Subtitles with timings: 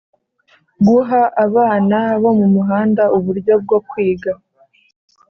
[0.85, 4.31] Guha abana bo muhanda uburyo bwo kwiga